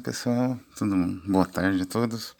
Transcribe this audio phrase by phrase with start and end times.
[0.00, 1.20] Fala pessoal, tudo bom?
[1.26, 2.34] Boa tarde a todos.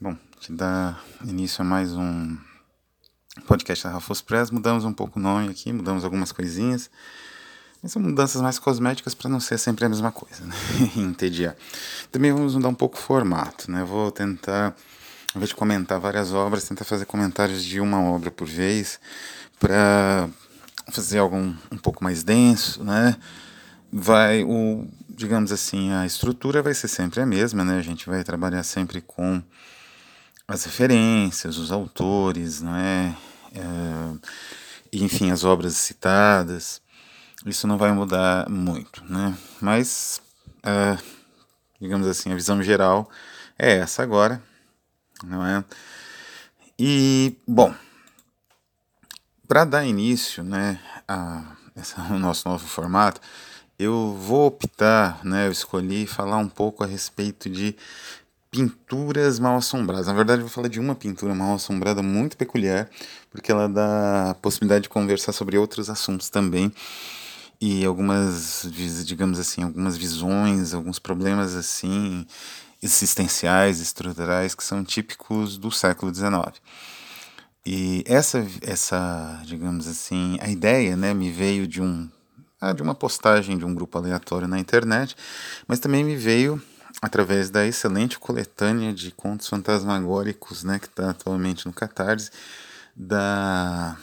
[0.00, 2.36] Bom, te dá início a mais um
[3.46, 4.50] podcast da Rafos Press.
[4.50, 6.90] Mudamos um pouco o nome aqui, mudamos algumas coisinhas.
[7.80, 10.54] Mas são mudanças mais cosméticas para não ser sempre a mesma coisa, né?
[10.96, 11.54] Entediar.
[12.10, 13.84] Também vamos mudar um pouco o formato, né?
[13.84, 14.74] Vou tentar,
[15.32, 18.98] ao invés de comentar várias obras, tentar fazer comentários de uma obra por vez
[19.60, 20.28] para
[20.90, 23.16] fazer algo um pouco mais denso, né?
[23.92, 27.78] Vai o digamos assim, a estrutura vai ser sempre a mesma, né?
[27.78, 29.42] A gente vai trabalhar sempre com
[30.46, 33.16] as referências, os autores, não é?
[33.54, 34.36] é
[34.92, 36.82] enfim, as obras citadas.
[37.46, 39.36] Isso não vai mudar muito, né?
[39.60, 40.20] Mas,
[40.62, 40.98] é,
[41.80, 43.08] digamos assim, a visão geral
[43.58, 44.42] é essa agora,
[45.24, 45.64] não é?
[46.78, 47.74] E, bom,
[49.48, 53.20] para dar início, né, a, esse, o nosso novo formato,
[53.78, 57.76] eu vou optar, né, eu escolhi falar um pouco a respeito de
[58.50, 60.06] pinturas mal assombradas.
[60.06, 62.88] Na verdade, eu vou falar de uma pintura mal assombrada muito peculiar,
[63.30, 66.72] porque ela dá a possibilidade de conversar sobre outros assuntos também
[67.60, 68.68] e algumas,
[69.04, 72.26] digamos assim, algumas visões, alguns problemas assim
[72.82, 76.54] existenciais, estruturais que são típicos do século XIX.
[77.64, 82.08] E essa, essa, digamos assim, a ideia, né, me veio de um
[82.60, 85.16] ah, de uma postagem de um grupo aleatório na internet,
[85.66, 86.62] mas também me veio
[87.02, 92.30] através da excelente coletânea de contos fantasmagóricos, né, que está atualmente no Catarse,
[92.94, 93.96] da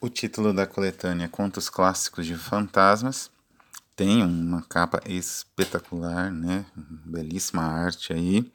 [0.00, 3.30] o título da coletânea Contos Clássicos de Fantasmas
[3.96, 8.50] tem uma capa espetacular, né, belíssima arte aí,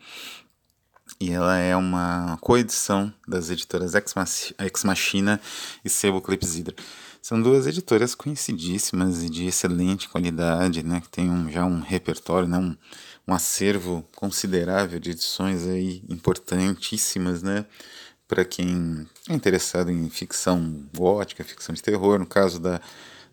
[1.19, 5.39] e ela é uma coedição das editoras Ex Machina
[5.83, 6.75] e Sebo Clepsidra.
[7.21, 12.47] São duas editoras conhecidíssimas e de excelente qualidade, né, que tem um, já um repertório,
[12.47, 12.75] né, um,
[13.27, 17.65] um acervo considerável de edições aí importantíssimas, né,
[18.27, 22.79] para quem é interessado em ficção gótica, ficção de terror, no caso da,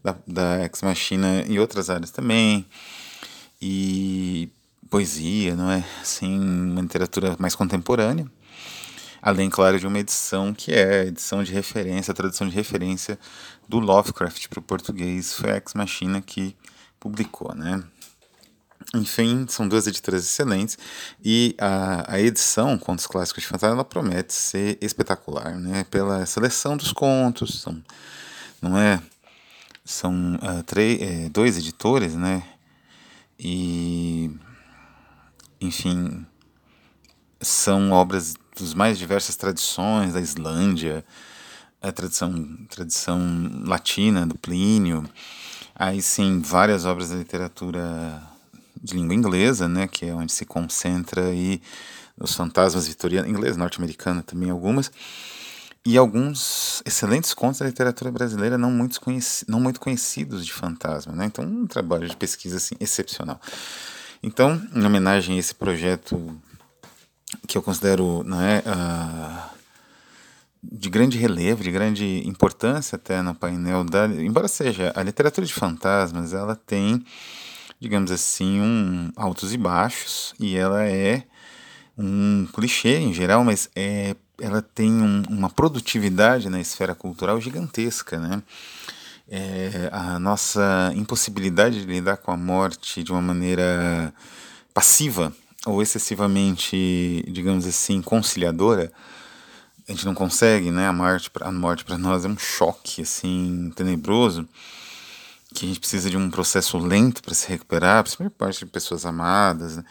[0.02, 2.66] da, da Ex Machina e outras áreas também,
[3.60, 4.50] e
[4.90, 5.84] poesia, não é?
[6.00, 8.26] Assim, uma literatura mais contemporânea,
[9.20, 13.18] além, claro, de uma edição que é edição de referência, a tradução de referência
[13.68, 16.56] do Lovecraft para o português, foi a Ex Machina que
[16.98, 17.82] publicou, né?
[18.94, 20.78] Enfim, são duas editoras excelentes
[21.24, 25.84] e a, a edição Contos Clássicos de Fantasma ela promete ser espetacular, né?
[25.90, 27.82] Pela seleção dos contos, são,
[28.62, 29.02] não é?
[29.84, 32.42] São uh, três, é, dois editores, né?
[33.38, 34.30] E,
[35.60, 36.24] enfim,
[37.46, 41.04] são obras dos mais diversas tradições da Islândia,
[41.80, 42.32] a tradição,
[42.68, 43.20] tradição
[43.64, 45.08] latina do Plínio,
[45.74, 48.22] aí sim várias obras da literatura
[48.82, 51.60] de língua inglesa, né, que é onde se concentra aí
[52.18, 54.90] os fantasmas vitorianos, inglês, norte-americana também algumas,
[55.84, 61.12] e alguns excelentes contos da literatura brasileira não muito, conheci, não muito conhecidos de fantasma,
[61.14, 61.26] né?
[61.26, 63.40] Então, um trabalho de pesquisa assim, excepcional.
[64.20, 66.36] Então, em homenagem a esse projeto
[67.46, 69.56] que eu considero né, uh,
[70.62, 75.54] de grande relevo, de grande importância até no painel da, embora seja a literatura de
[75.54, 77.04] fantasmas, ela tem,
[77.80, 81.24] digamos assim, um altos e baixos e ela é
[81.96, 88.18] um clichê em geral, mas é, ela tem um, uma produtividade na esfera cultural gigantesca,
[88.18, 88.42] né?
[89.28, 94.14] É, a nossa impossibilidade de lidar com a morte de uma maneira
[94.72, 95.32] passiva
[95.66, 98.92] ou excessivamente, digamos assim, conciliadora,
[99.88, 100.86] a gente não consegue, né?
[100.86, 104.48] A morte, a morte para nós é um choque assim tenebroso,
[105.52, 109.04] que a gente precisa de um processo lento para se recuperar, principalmente parte de pessoas
[109.04, 109.76] amadas.
[109.76, 109.84] Né?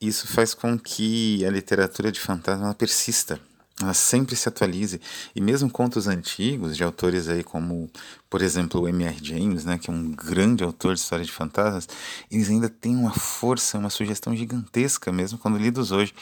[0.00, 3.40] Isso faz com que a literatura de fantasma persista
[3.80, 5.00] ela sempre se atualize
[5.34, 7.90] e mesmo contos antigos de autores aí como
[8.30, 9.18] por exemplo o M.R.
[9.22, 11.86] James né que é um grande autor de história de fantasmas
[12.30, 16.14] eles ainda têm uma força uma sugestão gigantesca mesmo quando lidos hoje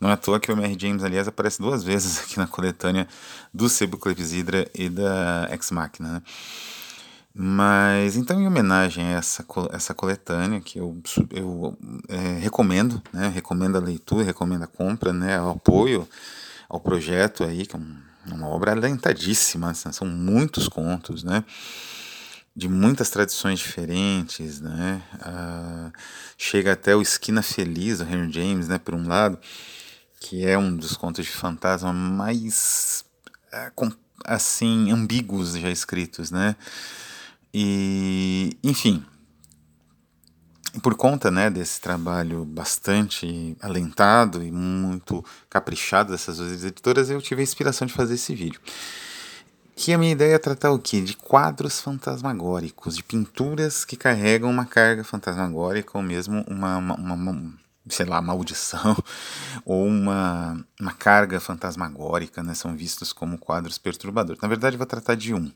[0.00, 0.76] não é à toa que o M.R.
[0.78, 3.08] James aliás aparece duas vezes aqui na coletânea
[3.52, 6.22] do Sebo Clepsidra e da Ex Machina né?
[7.34, 11.00] Mas então, em homenagem a essa, essa coletânea, que eu,
[11.30, 16.06] eu é, recomendo, né, recomendo a leitura, recomendo a compra, né, o apoio
[16.72, 17.96] ao projeto aí, que é um,
[18.26, 21.44] uma obra alentadíssima, assim, são muitos contos, né?
[22.56, 25.02] De muitas tradições diferentes, né?
[25.16, 25.92] Uh,
[26.38, 28.78] chega até o Esquina Feliz, do Henry James, né?
[28.78, 29.38] Por um lado,
[30.18, 33.04] que é um dos contos de fantasma mais,
[33.52, 33.94] uh,
[34.24, 36.56] assim, ambíguos já escritos, né?
[37.52, 39.04] E, enfim,
[40.80, 47.40] por conta né, desse trabalho bastante alentado e muito caprichado dessas duas editoras, eu tive
[47.40, 48.60] a inspiração de fazer esse vídeo.
[49.74, 51.00] Que a minha ideia é tratar o quê?
[51.00, 57.52] De quadros fantasmagóricos, de pinturas que carregam uma carga fantasmagórica ou mesmo uma, uma, uma
[57.88, 58.96] sei lá, maldição
[59.64, 62.54] ou uma, uma carga fantasmagórica, né?
[62.54, 64.40] São vistos como quadros perturbadores.
[64.40, 65.50] Na verdade, eu vou tratar de um.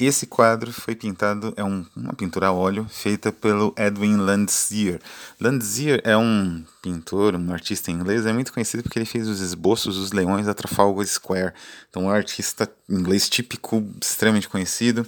[0.00, 4.98] Esse quadro foi pintado, é um, uma pintura a óleo feita pelo Edwin Landseer.
[5.38, 9.96] Landseer é um pintor, um artista inglês, é muito conhecido porque ele fez os esboços
[9.96, 11.52] dos leões da Trafalgar Square.
[11.90, 15.06] Então, um artista inglês típico, extremamente conhecido.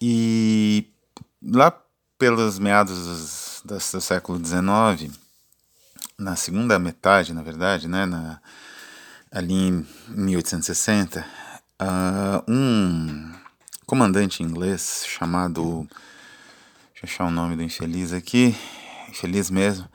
[0.00, 0.86] E
[1.42, 1.70] lá
[2.18, 5.14] pelos meados do, do século XIX,
[6.18, 8.40] na segunda metade, na verdade, né, na,
[9.30, 11.24] ali em 1860, uh,
[11.80, 13.43] ah, um
[13.94, 15.86] comandante inglês chamado.
[16.90, 18.52] Deixa eu achar o nome do infeliz aqui.
[19.08, 19.88] Infeliz mesmo.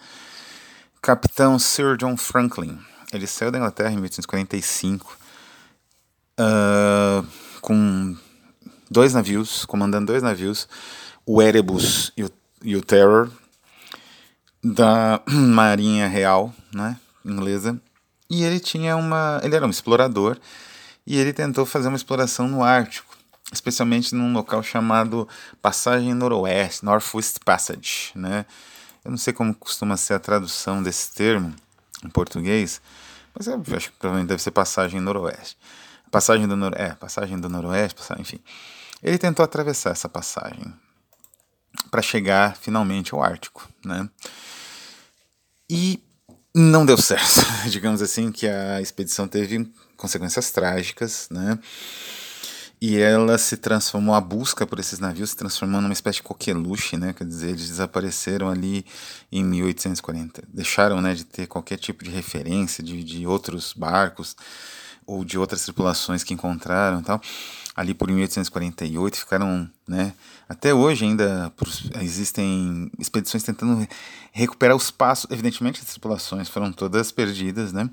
[1.01, 2.79] Capitão Sir John Franklin.
[3.11, 5.17] Ele saiu da Inglaterra em 1845
[6.39, 7.27] uh,
[7.59, 8.15] com
[8.89, 10.65] dois navios, comandando dois navios,
[11.25, 12.31] o Erebus e o,
[12.63, 13.29] e o Terror,
[14.63, 17.77] da Marinha Real né, inglesa.
[18.29, 19.41] E ele tinha uma.
[19.43, 20.37] Ele era um explorador
[21.05, 23.08] e ele tentou fazer uma exploração no Ártico
[23.51, 25.27] especialmente num local chamado
[25.61, 28.45] Passagem Noroeste, Northwest Passage, né?
[29.03, 31.55] Eu não sei como costuma ser a tradução desse termo
[32.03, 32.81] em português,
[33.33, 35.57] mas eu acho que provavelmente deve ser Passagem Noroeste.
[36.11, 38.39] Passagem do Nor é, Passagem do Noroeste, passagem, enfim.
[39.01, 40.73] Ele tentou atravessar essa passagem
[41.91, 44.09] para chegar finalmente ao Ártico, né?
[45.69, 46.03] E
[46.53, 47.45] não deu certo.
[47.69, 51.59] Digamos assim que a expedição teve consequências trágicas, né?
[52.81, 56.95] E ela se transformou, a busca por esses navios se transformou numa espécie de coqueluche,
[56.95, 57.11] né?
[57.11, 58.85] Quer dizer, eles desapareceram ali
[59.29, 60.43] em 1840.
[60.47, 64.33] Deixaram né, de ter qualquer tipo de referência de, de outros barcos
[65.05, 67.21] ou de outras tripulações que encontraram tal.
[67.75, 70.13] Ali por 1848 ficaram, né?
[70.47, 71.51] Até hoje ainda
[72.01, 73.85] existem expedições tentando
[74.31, 75.29] recuperar os passos.
[75.29, 77.89] Evidentemente as tripulações foram todas perdidas, né?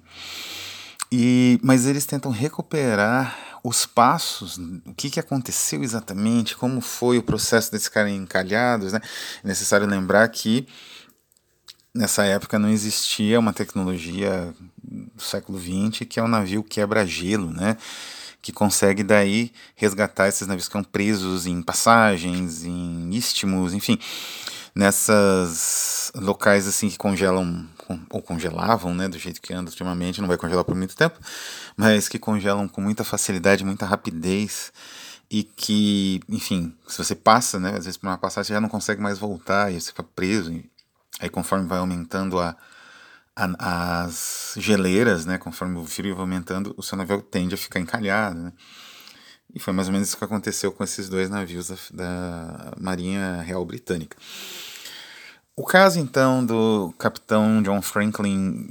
[1.11, 3.37] E, mas eles tentam recuperar
[3.69, 8.93] os passos, o que, que aconteceu exatamente, como foi o processo deles ficarem encalhados.
[8.93, 9.01] Né?
[9.43, 10.69] É necessário lembrar que
[11.93, 17.77] nessa época não existia uma tecnologia do século XX que é o navio quebra-gelo, né?
[18.41, 23.99] que consegue daí resgatar esses navios que estão presos em passagens, em istmos, enfim,
[24.77, 27.67] nessas locais assim que congelam
[28.11, 31.19] ou congelavam, né, do jeito que anda ultimamente, não vai congelar por muito tempo,
[31.77, 34.73] mas que congelam com muita facilidade, muita rapidez
[35.31, 38.69] e que, enfim, se você passa, né, às vezes por uma passagem você já não
[38.69, 40.53] consegue mais voltar e você fica preso.
[40.53, 40.71] E
[41.21, 42.57] aí conforme vai aumentando a,
[43.35, 47.81] a, as geleiras, né, conforme o frio vai aumentando, o seu navio tende a ficar
[47.81, 48.53] encalhado, né.
[49.55, 53.41] E foi mais ou menos isso que aconteceu com esses dois navios da, da Marinha
[53.43, 54.17] Real Britânica.
[55.59, 58.69] O caso, então, do capitão John Franklin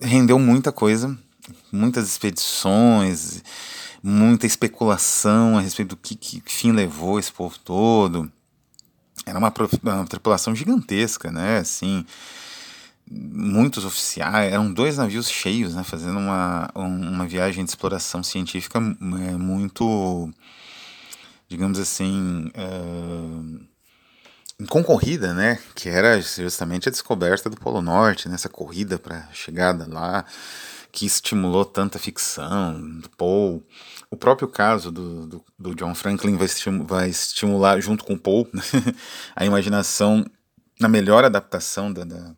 [0.00, 1.16] rendeu muita coisa,
[1.70, 3.44] muitas expedições,
[4.02, 8.30] muita especulação a respeito do que, que fim levou esse povo todo.
[9.24, 9.54] Era uma,
[9.84, 11.58] uma tripulação gigantesca, né?
[11.58, 12.04] Assim,
[13.08, 15.84] muitos oficiais, eram dois navios cheios, né?
[15.84, 20.28] Fazendo uma, uma viagem de exploração científica é, muito,
[21.48, 22.50] digamos assim.
[22.56, 23.75] Uh,
[24.64, 25.58] concorrida, né?
[25.74, 28.54] Que era justamente a descoberta do Polo Norte, nessa né?
[28.54, 30.24] corrida para chegada lá,
[30.90, 33.62] que estimulou tanta ficção do Paul.
[34.10, 36.48] O próprio caso do, do, do John Franklin vai,
[36.86, 38.48] vai, estimular, junto com o Paul,
[39.36, 40.24] a imaginação
[40.80, 42.34] na melhor adaptação da, da,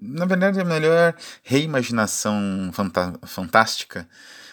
[0.00, 2.70] na verdade, a melhor reimaginação
[3.24, 4.08] fantástica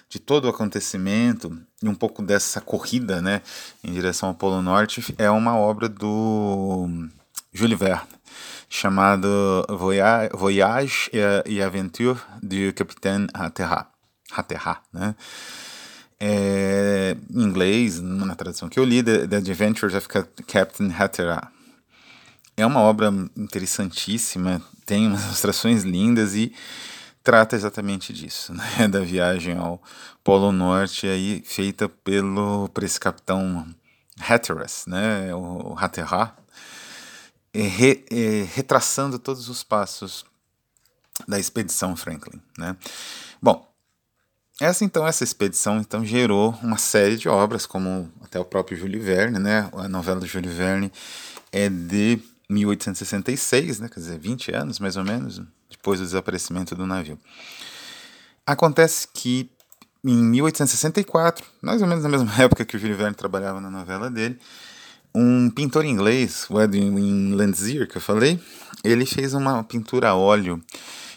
[0.09, 3.41] de todo o acontecimento e um pouco dessa corrida né,
[3.83, 7.07] em direção ao Polo Norte é uma obra do
[7.53, 8.01] Jules Verne,
[8.67, 9.27] chamado
[10.33, 13.85] Voyage et Aventure du Capitaine Hatteras.
[14.31, 15.15] Hatteras né?
[16.19, 20.07] É, em inglês, na tradução que eu li, The, Adventures of
[20.47, 21.47] Captain Hatteras.
[22.57, 26.51] É uma obra interessantíssima, tem umas ilustrações lindas e
[27.23, 28.87] trata exatamente disso, né?
[28.87, 29.81] da viagem ao
[30.23, 33.65] Polo Norte aí feita pelo por esse capitão
[34.19, 35.33] Hatteras, né?
[35.33, 36.29] o Hatteras,
[37.53, 38.05] re,
[38.53, 40.25] retraçando todos os passos
[41.27, 42.77] da expedição Franklin, né?
[43.41, 43.67] Bom,
[44.59, 49.01] essa então essa expedição então gerou uma série de obras, como até o próprio Júlio
[49.01, 49.69] Verne, né?
[49.73, 50.91] A novela do Júlio Verne
[51.51, 56.85] é de 1866, né, quer dizer, 20 anos mais ou menos, depois do desaparecimento do
[56.85, 57.17] navio.
[58.45, 59.49] Acontece que
[60.03, 64.09] em 1864, mais ou menos na mesma época que o Júlio Verne trabalhava na novela
[64.09, 64.39] dele,
[65.13, 68.39] um pintor inglês, o Edwin Landseer, que eu falei,
[68.83, 70.61] ele fez uma pintura a óleo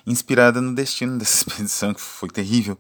[0.07, 2.79] inspirada no destino dessa expedição, que foi terrível.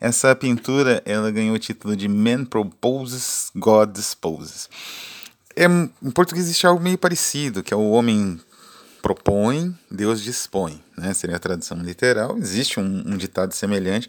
[0.00, 4.68] Essa pintura ela ganhou o título de Man Proposes, God Disposes.
[5.54, 8.40] É, em português existe algo meio parecido, que é o homem
[9.02, 11.12] propõe, Deus dispõe, né?
[11.12, 12.38] seria a tradução literal.
[12.38, 14.08] Existe um, um ditado semelhante.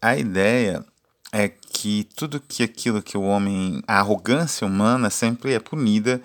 [0.00, 0.84] A ideia
[1.32, 6.20] é que tudo que aquilo que o homem, a arrogância humana sempre é punida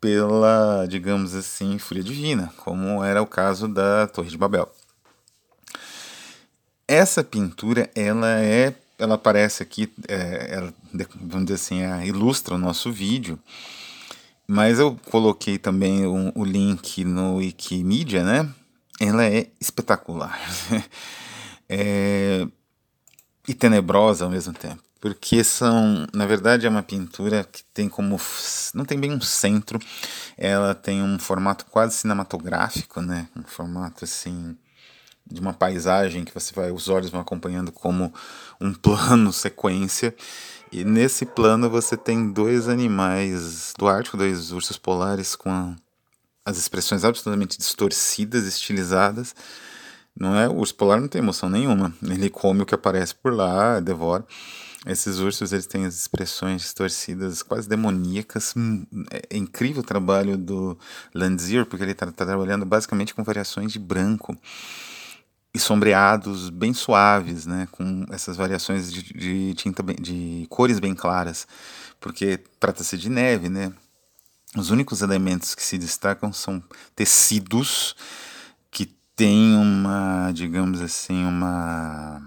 [0.00, 4.70] pela, digamos assim, fúria divina, como era o caso da Torre de Babel.
[6.88, 10.74] Essa pintura, ela é, ela aparece aqui, é, ela,
[11.14, 13.38] vamos dizer assim, ilustra o nosso vídeo,
[14.52, 18.52] mas eu coloquei também um, o link no Wikimedia, né?
[18.98, 20.36] Ela é espetacular.
[21.68, 22.44] é,
[23.46, 24.82] e tenebrosa ao mesmo tempo.
[25.00, 28.20] Porque são, na verdade, é uma pintura que tem como.
[28.74, 29.78] não tem bem um centro,
[30.36, 33.28] ela tem um formato quase cinematográfico, né?
[33.36, 34.56] Um formato assim
[35.30, 38.12] de uma paisagem que você vai, os olhos vão acompanhando como
[38.60, 40.12] um plano sequência.
[40.72, 45.74] E nesse plano você tem dois animais do Ártico, dois ursos polares com
[46.44, 49.34] as expressões absolutamente distorcidas, estilizadas.
[50.18, 51.92] Não é, o urso polar não tem emoção nenhuma.
[52.02, 54.24] Ele come o que aparece por lá, devora.
[54.86, 58.54] Esses ursos eles têm as expressões distorcidas, quase demoníacas.
[58.56, 60.78] Hum, é incrível o trabalho do
[61.12, 64.36] Landseer, porque ele está tá trabalhando basicamente com variações de branco
[65.52, 70.94] e sombreados bem suaves, né, com essas variações de, de tinta bem, de cores bem
[70.94, 71.46] claras,
[71.98, 73.72] porque trata-se de neve, né?
[74.56, 76.62] Os únicos elementos que se destacam são
[76.96, 77.94] tecidos
[78.70, 82.20] que têm uma, digamos assim, uma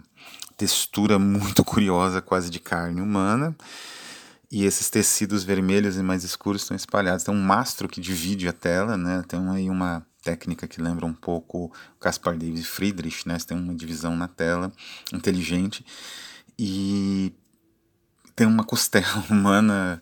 [0.57, 3.55] textura muito curiosa, quase de carne humana.
[4.49, 7.23] E esses tecidos vermelhos e mais escuros estão espalhados.
[7.25, 9.23] Tem um mastro que divide a tela, né?
[9.27, 13.37] Tem aí uma técnica que lembra um pouco Caspar David Friedrich, né?
[13.37, 14.71] Você tem uma divisão na tela
[15.11, 15.85] inteligente
[16.57, 17.33] e
[18.35, 20.01] tem uma costela humana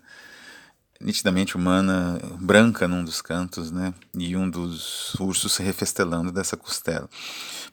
[1.01, 3.93] nitidamente humana, branca num dos cantos, né?
[4.15, 7.09] E um dos ursos se refestelando dessa costela.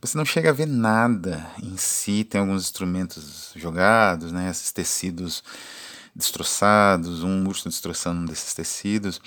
[0.01, 4.51] Você não chega a ver nada em si, tem alguns instrumentos jogados, né?
[4.51, 5.43] Esses tecidos
[6.19, 9.21] destroçados, um urso destroçando um desses tecidos,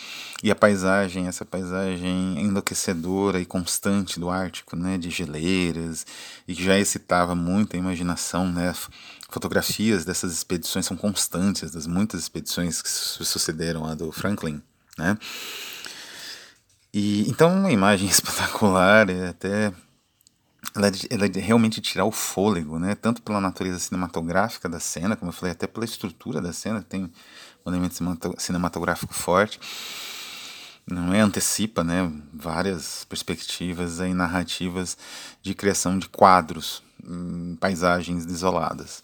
[0.43, 6.05] e a paisagem, essa paisagem enlouquecedora e constante do Ártico, né, de geleiras,
[6.45, 8.75] e que já excitava muito a imaginação, né,
[9.29, 14.61] fotografias dessas expedições são constantes, das muitas expedições que sucederam a do Franklin,
[14.97, 15.17] né,
[16.93, 19.71] e então uma imagem espetacular, é até
[20.75, 22.95] ela é, ela é realmente tirar o fôlego, né?
[22.95, 27.11] Tanto pela natureza cinematográfica da cena, como eu falei, até pela estrutura da cena, tem
[27.65, 27.95] um elemento
[28.37, 29.59] cinematográfico forte.
[30.85, 32.11] Não é antecipa, né?
[32.33, 34.97] Várias perspectivas e narrativas
[35.41, 39.03] de criação de quadros, hum, paisagens desoladas.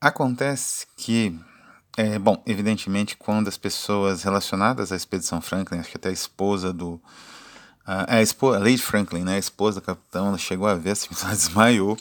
[0.00, 1.38] Acontece que
[1.96, 6.72] é, bom, evidentemente, quando as pessoas relacionadas à expedição Franklin, acho que até a esposa
[6.72, 7.00] do,
[7.88, 11.08] a, esposa, a Lady Franklin, né, a esposa do capitão, ela chegou a ver, assim,
[11.22, 11.96] ela desmaiou.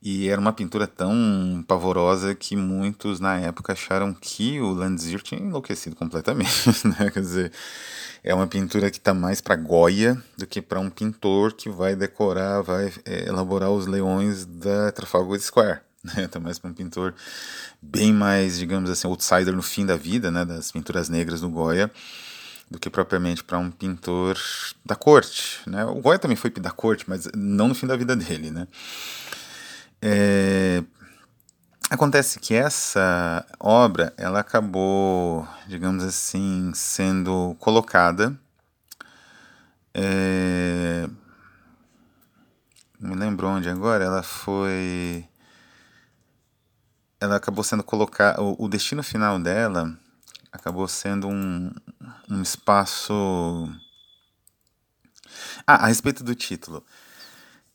[0.00, 5.40] E era uma pintura tão pavorosa que muitos na época acharam que o Landseer tinha
[5.40, 6.52] enlouquecido completamente,
[6.86, 7.10] né?
[7.10, 7.52] Quer dizer,
[8.22, 11.96] é uma pintura que está mais para Goya do que para um pintor que vai
[11.96, 15.80] decorar, vai é, elaborar os leões da Trafalgar Square.
[16.14, 16.28] Né?
[16.28, 17.12] Tá mais para um pintor
[17.82, 20.44] bem mais, digamos assim, outsider no fim da vida, né?
[20.44, 21.90] Das pinturas negras do Goya
[22.70, 24.38] do que propriamente para um pintor
[24.84, 25.60] da corte.
[25.66, 25.84] Né?
[25.84, 28.50] O Goya também foi da corte, mas não no fim da vida dele.
[28.50, 28.66] Né?
[30.02, 30.82] É...
[31.88, 38.36] Acontece que essa obra ela acabou, digamos assim, sendo colocada.
[39.94, 41.08] É...
[42.98, 44.04] Não me lembro onde agora.
[44.04, 45.24] Ela foi.
[47.20, 48.42] Ela acabou sendo colocada.
[48.42, 49.96] O destino final dela
[50.56, 51.70] acabou sendo um,
[52.28, 53.14] um espaço.
[55.66, 56.84] Ah, a respeito do título.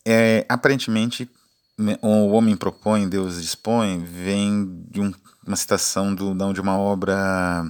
[0.05, 1.29] É, aparentemente,
[2.01, 5.13] o homem propõe, Deus dispõe, vem de um,
[5.45, 7.63] uma citação do, de uma obra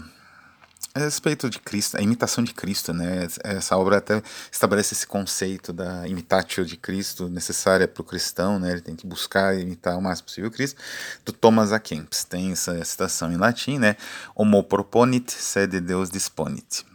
[0.93, 3.27] a respeito de Cristo, a imitação de Cristo, né?
[3.43, 4.21] Essa obra até
[4.51, 8.71] estabelece esse conceito da imitatio de Cristo necessária para o cristão, né?
[8.71, 10.81] Ele tem que buscar imitar o mais possível Cristo.
[11.25, 11.79] Do Thomas A.
[11.79, 13.95] Kempis tem essa citação em latim, né?
[14.35, 16.85] Homo proponit, sed Deus disponit.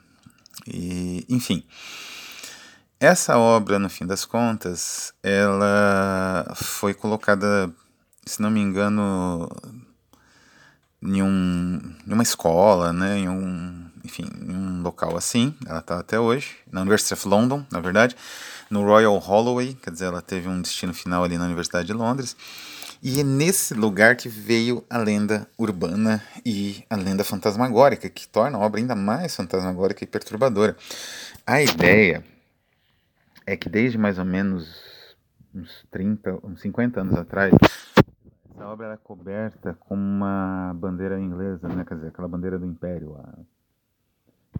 [0.67, 1.65] E, enfim,
[3.01, 7.71] essa obra, no fim das contas, ela foi colocada,
[8.27, 9.49] se não me engano,
[11.03, 15.99] em, um, em uma escola, né, em um, enfim, em um local assim, ela está
[15.99, 18.17] até hoje, na University of London, na verdade,
[18.71, 22.37] no Royal Holloway, quer dizer, ela teve um destino final ali na Universidade de Londres,
[23.03, 28.59] e é nesse lugar que veio a lenda urbana e a lenda fantasmagórica, que torna
[28.59, 30.77] a obra ainda mais fantasmagórica e perturbadora.
[31.47, 32.25] A ideia
[33.47, 34.67] é que desde mais ou menos
[35.55, 37.53] uns 30, uns 50 anos atrás,
[38.57, 41.85] essa obra era coberta com uma bandeira inglesa, né?
[41.85, 43.15] quer dizer, aquela bandeira do Império,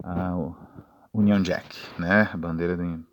[0.05, 0.37] a, a
[1.15, 2.29] Union Jack, né?
[2.31, 3.07] a bandeira do,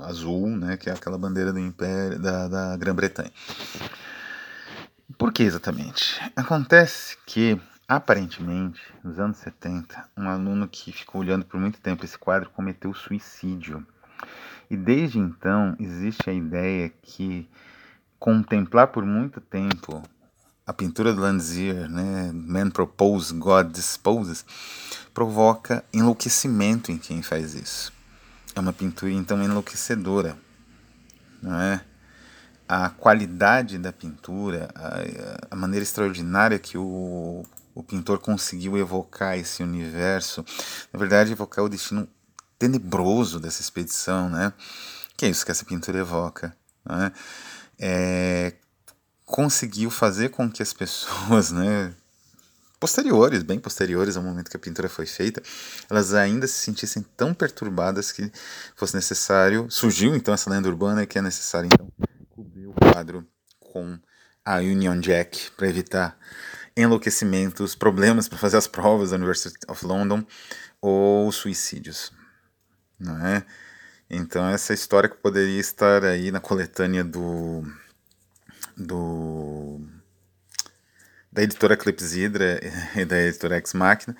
[0.00, 0.76] azul, né?
[0.76, 3.32] que é aquela bandeira do Império da, da Grã-Bretanha.
[5.18, 6.20] Por que exatamente?
[6.36, 12.16] Acontece que, aparentemente, nos anos 70, um aluno que ficou olhando por muito tempo esse
[12.16, 13.84] quadro cometeu suicídio.
[14.70, 17.50] E desde então existe a ideia que
[18.20, 20.02] contemplar por muito tempo
[20.68, 24.44] a pintura do Landseer, né, Man Propose, God Disposes,
[25.14, 27.90] provoca enlouquecimento em quem faz isso.
[28.54, 30.36] É uma pintura então enlouquecedora,
[31.40, 31.80] não é?
[32.68, 37.42] a qualidade da pintura, a, a maneira extraordinária que o,
[37.74, 40.44] o pintor conseguiu evocar esse universo,
[40.92, 42.06] na verdade, evocar o destino
[42.58, 44.52] tenebroso dessa expedição, né?
[45.16, 47.10] Que é isso que essa pintura evoca, né?
[47.78, 48.52] É,
[49.28, 51.92] conseguiu fazer com que as pessoas, né,
[52.80, 55.42] posteriores, bem posteriores ao momento que a pintura foi feita,
[55.90, 58.32] elas ainda se sentissem tão perturbadas que
[58.74, 61.92] fosse necessário, surgiu então essa lenda urbana que é necessário então
[62.30, 63.26] cobrir o quadro
[63.60, 63.98] com
[64.44, 66.18] a Union Jack para evitar
[66.74, 70.24] enlouquecimentos, problemas para fazer as provas da University of London
[70.80, 72.12] ou suicídios,
[72.98, 73.44] não é?
[74.08, 77.62] Então essa história que poderia estar aí na coletânea do
[78.78, 79.80] do
[81.30, 82.60] da editora Clepsidra
[82.96, 84.16] e da editora Ex Machina,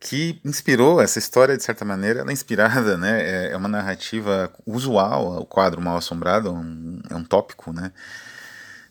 [0.00, 3.22] que inspirou essa história, de certa maneira, ela é inspirada, né?
[3.22, 7.92] É, é uma narrativa usual, o quadro Mal Assombrado, é um, é um tópico, né?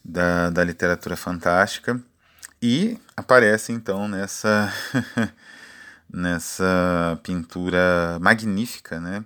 [0.03, 2.01] Da, da literatura fantástica.
[2.61, 4.71] E aparece, então, nessa,
[6.09, 9.25] nessa pintura magnífica, né?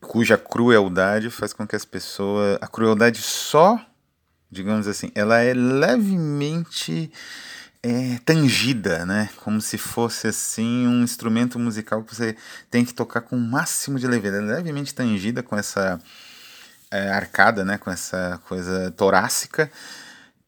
[0.00, 2.56] Cuja crueldade faz com que as pessoas.
[2.60, 3.78] A crueldade só,
[4.50, 7.10] digamos assim, ela é levemente
[7.82, 9.28] é, tangida, né?
[9.36, 12.36] Como se fosse assim um instrumento musical que você
[12.70, 16.00] tem que tocar com o máximo de leveza, é levemente tangida com essa
[16.90, 17.78] é, arcada, né?
[17.78, 19.70] Com essa coisa torácica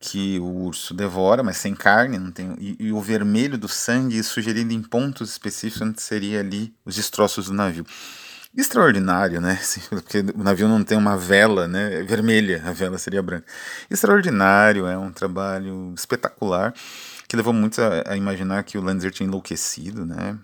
[0.01, 4.23] que o urso devora, mas sem carne, não tem e, e o vermelho do sangue
[4.23, 7.85] sugerido em pontos específicos onde seria ali os destroços do navio.
[8.57, 9.59] Extraordinário, né?
[9.89, 12.03] Porque o navio não tem uma vela, né?
[12.03, 13.47] Vermelha, a vela seria branca.
[13.89, 16.75] Extraordinário, é um trabalho espetacular
[17.29, 20.37] que levou muitos a, a imaginar que o Lanzer tinha enlouquecido, né?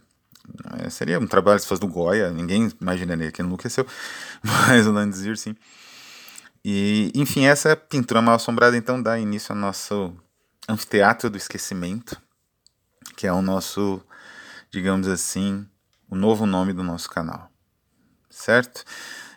[0.79, 3.85] É, seria um trabalho se fosse do Goya, ninguém imaginaria que enlouqueceu,
[4.42, 5.57] mas o Landseer sim.
[6.64, 10.14] E, enfim, essa pintura mal assombrada então dá início ao nosso
[10.69, 12.21] anfiteatro do esquecimento,
[13.16, 14.03] que é o nosso,
[14.71, 15.66] digamos assim,
[16.09, 17.51] o novo nome do nosso canal,
[18.37, 18.85] certo?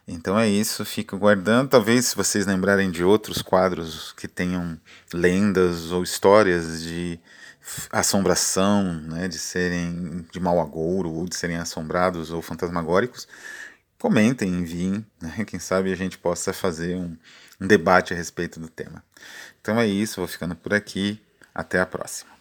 [0.08, 1.70] Então é isso, fico guardando.
[1.70, 4.80] Talvez se vocês lembrarem de outros quadros que tenham
[5.14, 7.20] lendas ou histórias de
[7.92, 13.28] assombração, né, de serem de mau agouro, ou de serem assombrados ou fantasmagóricos,
[14.00, 17.16] comentem, enviem, né, quem sabe a gente possa fazer um,
[17.62, 19.04] um debate a respeito do tema.
[19.62, 21.22] Então é isso, vou ficando por aqui,
[21.54, 22.39] até a próxima.